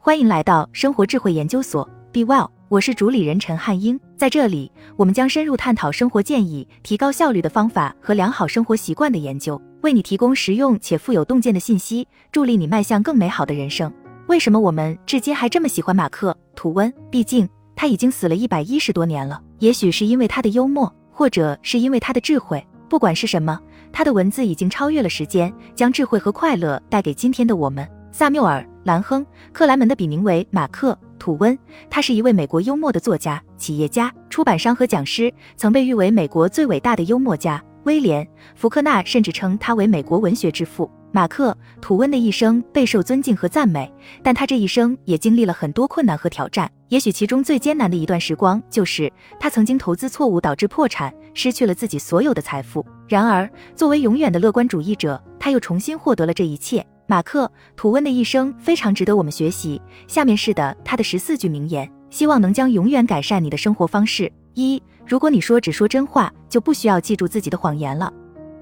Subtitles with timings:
[0.00, 3.98] 欢迎来到生活智慧研究所，Be Well，我是主理人陈汉英。
[4.16, 13.92] 在这里，我们将深入探讨生活建议、提高效率的方法和良好生活习惯的研究，为你提供实用且富有洞见的信息，助力你迈向更美好的人生。
[14.28, 16.94] 为什么我们至今还这么喜欢马克·吐温？
[17.10, 19.42] 毕竟他已经死了一百一十多年了。
[19.58, 22.64] 也许是因为他的幽默，或者是因为他的智慧。
[22.88, 23.60] 不管是什么，
[23.92, 27.86] 他的文字已经超越了时间，将智慧和快乐带给今天的我们。
[28.10, 28.66] 萨缪尔。
[28.84, 29.22] 兰亨·
[29.52, 31.58] 克莱门的笔名为马克·吐温，
[31.90, 37.62] 他是一位美国幽默的作家、企业家、出版商和讲师，曾被誉为美国最伟大的幽默家。
[37.84, 40.90] 威廉·福克纳甚至称他为美国文学之父。
[41.12, 41.52] 马克·
[41.82, 46.70] 吐温的一生备受尊敬和赞美，但他这一生也经历了很多困难和挑战。
[46.88, 52.84] 也许其中最艰难的一段时光，就是他曾经投资错误导致破产，失去了自己所有的财富。
[53.06, 56.86] 然而，作为永远的乐观主义者，他又重新获得了这一切。
[57.10, 59.80] 马克·吐温的一生非常值得我们学习。
[60.06, 64.30] 下面是的他的十四句名言，希望能将永远改善你的生活方式。
[64.52, 68.12] 一，如果你说只说真话，就不需要记住自己的谎言了。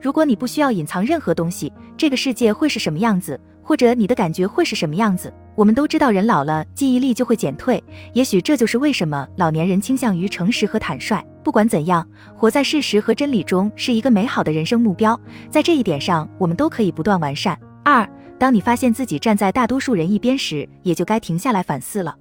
[0.00, 5.30] 如果你不需要隐藏任何东西，这个世界会是什么样子，或者你的感觉会是什么样子？
[5.54, 7.84] 我们都知道，人老了记忆力就会减退。
[8.14, 11.22] 也许这就是为什么老年人倾向于诚实和坦率。
[11.44, 15.20] 不管怎样，活在事实和真理中是一个美好的人生目标。
[15.50, 17.60] 在这一点上，我们都可以不断完善。
[17.84, 18.08] 二。
[18.40, 22.16] 当你发现自己站在大多数人一边时，也就该停下来反思了。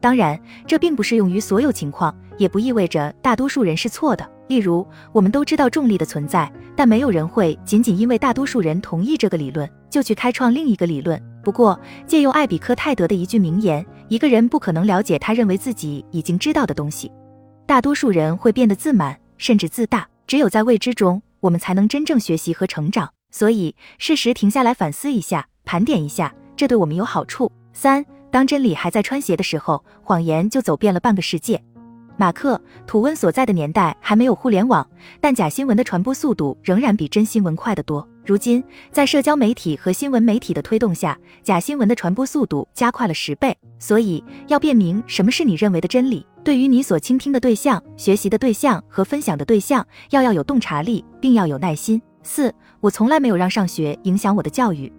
[0.00, 4.26] 当然，这并不适用于所有情况，也不意味着大多数人是错的。
[4.46, 11.22] 例如，我们都知道重力的存在，但没有人会仅仅因为大多数人同意这个理论，就去开创另一个理论。
[11.44, 17.12] 不过，借用艾比克泰德的一句名言：“一个人不可能了解他认为自己已经知道的东西。”
[17.68, 20.08] 大多数人会变得自满，甚至自大。
[20.26, 23.10] 只有在未知中，我们才能真正学习和成长。
[23.30, 25.46] 所以，适时停下来反思一下。
[25.68, 27.52] 盘点一下，这对我们有好处。
[27.74, 31.62] 三，当真理还在穿鞋的时候，谎言就走遍了半个世界。
[32.16, 32.56] 马克·
[32.86, 34.88] 吐温所在的年代还没有互联网，
[35.20, 38.08] 但假新闻的传播速度仍然比真新闻快得多。
[38.24, 43.54] 如今，在社交媒体和新闻媒体的推动下，假新闻的传播速度加快了十倍。
[43.78, 52.00] 所以，要辨明什么是你认为的真理，对于你所倾听的对象、学习的对象和分享的对象，要要有洞察力，并要有耐心。
[52.22, 54.92] 四，我从来没有让上学影响我的教育。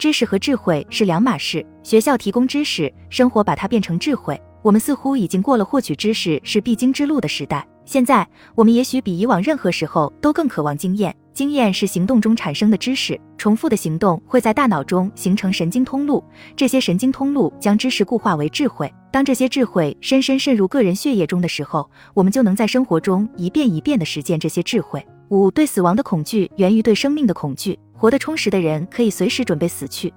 [0.00, 1.64] 知识和智慧是两码事。
[1.82, 4.40] 学校提供知识，生活把它变成智慧。
[4.62, 7.68] 我们似乎已经过了获取知识是必经之路的时代。
[7.84, 11.14] 现在，我们也许比以往任何时候都更渴望经验。
[11.34, 13.20] 经验是行动中产生的知识。
[13.36, 16.24] 重复的行动会在大脑中形成神经通路，
[16.56, 18.90] 这些神经通路将知识固化为智慧。
[19.12, 25.06] 当这些智慧深深渗入个人血液中的时候，我们就能在生活中一遍一遍地实践这些智慧。
[25.28, 27.78] 五，对死亡的恐惧源于对生命的恐惧。
[28.00, 30.10] 活得充实的人可以随时准备死去。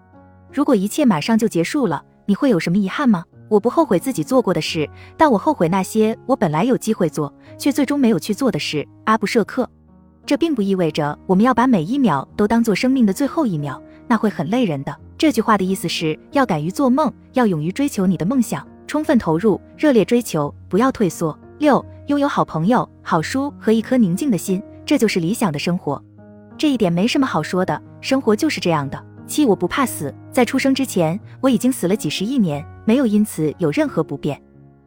[0.54, 3.26] 如果一切马上就结束了，你会有什么遗憾吗？
[3.50, 8.88] 我不后悔自己做过的事，但我后悔那些我本来有机会做却最终没有去做的事。
[9.04, 9.70] 阿布舍克。
[10.26, 14.98] 这并不意味着我们要把每一秒都当做生命的最后一秒，那会很累人的。
[15.18, 21.38] 这句话的意思是要敢于做梦，要勇于追求你的梦想，充分投入，热烈追求，不要退缩。
[21.60, 26.02] 六，拥有好朋友、好书和一颗宁静的心，这就是理想的生活。
[26.58, 29.03] 这一点没什么好说的，生活就是这样的。
[29.25, 34.40] 七，我不怕死，在出生之前我已经死了几十亿年，没有因此有任何不便。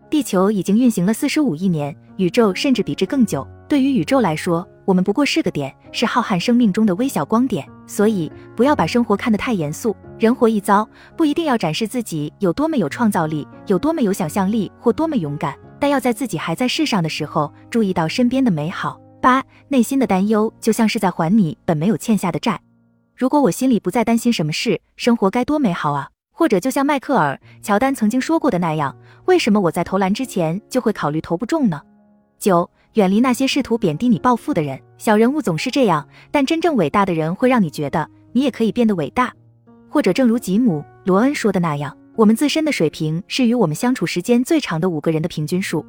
[0.08, 3.46] 地球已经运行了四十五亿年，宇宙甚至比这更久。
[3.68, 7.66] 对于宇宙来说，我们不过是个点，是浩瀚生命中的微小光点。
[7.88, 9.96] 所以，不要把生活看得太严肃。
[10.18, 19.00] 人活一遭，不一定要展示自己有多么有创造力，有多么有想象力，或多么勇敢，但要在自己还在世上的时候，注意到身边的美好。
[19.26, 22.60] 八，内心的担忧就像是在还你本没有欠下的债。
[23.16, 26.08] 如果我心里不再担心什么事，生活该多美好啊！
[26.30, 31.82] 或者就像迈克尔·乔丹曾经说过的那样，为什么我在投篮之前就会考虑投不中呢？
[32.38, 34.80] 九，远离那些试图贬低你、暴富的人。
[34.96, 39.34] 小人物总是这样，但真正伟大的人会让你觉得你也可以变得伟大。
[39.88, 45.84] 或者正如吉姆·罗恩说的那样，我们自身的水平是与我们相处时间最长的五个人的平均数。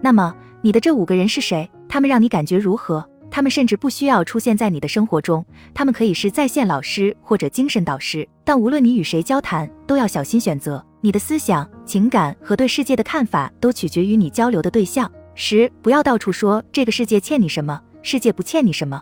[0.00, 0.32] 那么，
[0.62, 1.68] 你的这五个人是谁？
[1.88, 3.08] 他们让你感觉如何？
[3.28, 5.44] 他们甚至不需要出现在你的生活中，
[5.74, 8.26] 他们可以是在线老师或者精神导师。
[8.44, 10.82] 但无论你与谁交谈，都要小心选择。
[11.00, 15.10] 你的思想、情感和对世界的看法都取决于你交流的对象。
[15.34, 19.00] 十，不要到处说这个世界欠你什么，世界不欠你什么。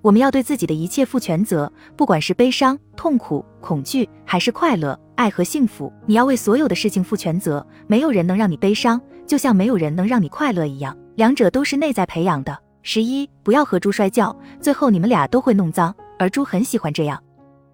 [0.00, 7.64] 我们要对自己的一切负全责，不管是悲伤、痛苦、恐惧，还是快乐、爱和幸福，你要为所有的事情负全责。
[7.86, 10.96] 没有人能让你悲伤，就像没有人能让你快乐一样。
[11.18, 12.56] 两者都是内在培养的。
[12.82, 17.20] 十一，不要和猪摔跤，最后你们俩都会弄脏，而猪很喜欢这样。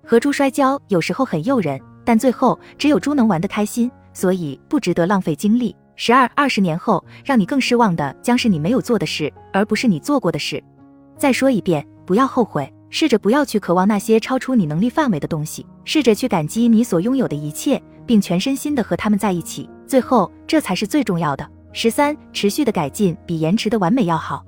[0.02, 3.90] 和猪摔跤有时候很诱人，但最后只有猪能玩得开心。
[4.14, 5.76] 所以不值得浪费精力。
[5.94, 10.64] 十二二十年后，让你更失望的将是你没有做的事，而不是你做过的事。
[11.18, 19.68] 再说一遍，不要后悔，试着不要去渴望那些超出你能力范围的东西，试着去感激你所拥有的一切，并全身心的和他们在一起。
[19.86, 21.46] 最后，这才是最重要的。
[21.76, 24.44] 十三，持续的改进比延迟的完美要好。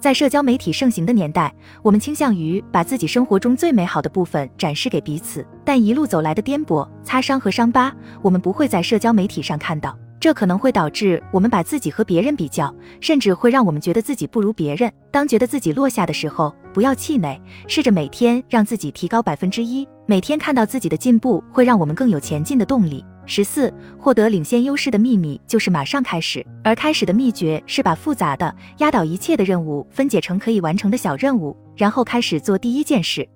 [0.00, 9.96] 在社交媒体盛行的年代，我们倾向于把自己生活中最美好的部分展示给彼此，但一路走来的颠簸、擦伤和伤疤，我们不会在社交媒体上看到。
[10.18, 14.92] 这可能会导致我们把自己和别人比较，甚至会让我们觉得自己不如别人。
[15.12, 19.86] 当觉得自己落下的时候，不要气馁，试着每天让自己提高百分之一。
[20.06, 23.04] 每天看到自己的进步，会让我们更有前进的动力。
[23.26, 33.26] 十四，获得领先优势的秘密就是马上开始，而开始的秘诀是把复杂的、压倒一切的任务分解成可以完成的小任务，然后开始做第一件事。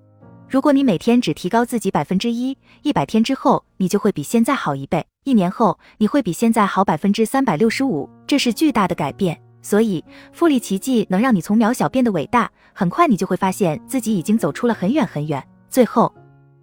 [0.47, 9.39] 如果你每天只提高自己百分之一，一百天之后，你就会比现在好一倍；一年后，你会比现在好百分之三百六十五，这是巨大的改变。
[9.61, 12.49] 所以，复利奇迹能让你从渺小变得伟大。
[12.73, 15.45] 很快，你就会发现自己已经走出了很远很远。
[15.69, 16.11] 最后，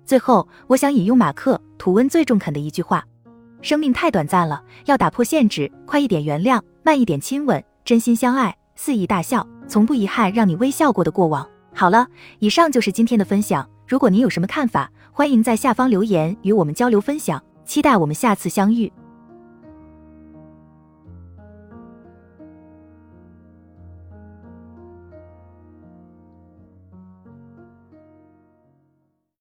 [0.05, 3.05] 最后，我想引用马克·吐温最中肯的一句话：
[3.67, 11.45] 生命太短暂了，要打破限制，快一点原谅，慢一点亲吻，真心相爱，肆意大笑，从不遗憾让你微笑过的过往。
[11.75, 12.07] 好了，
[12.39, 13.69] 以上就是今天的分享。
[13.89, 17.43] 如果您有什么看法，欢迎在下方留言与我们交流分享。
[17.65, 18.93] 期待我们下次相遇。